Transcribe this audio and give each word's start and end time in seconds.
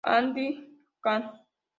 And., 0.03 0.35
Can. 1.05 1.21